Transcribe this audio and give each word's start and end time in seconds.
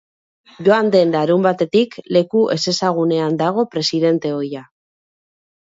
Joan 0.67 0.87
den 0.95 1.11
larunbatetik 1.15 1.93
leku 2.17 2.43
ezezagunean 2.55 3.39
dago 3.43 3.67
presidente 3.77 4.37
ohia. 4.39 4.65